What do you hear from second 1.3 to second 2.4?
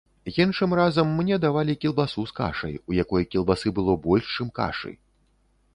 давалі кілбасу з